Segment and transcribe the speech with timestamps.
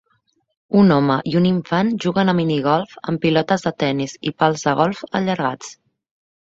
[0.79, 4.77] Un home i un infant juguen a minigolf amb pilotes de tennis i pals de
[4.85, 5.75] golf allargats.